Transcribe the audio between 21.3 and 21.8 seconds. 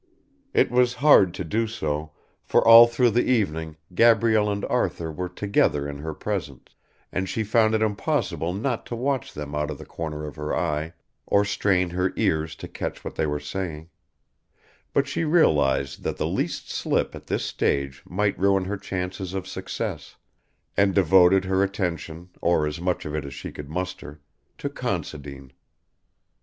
her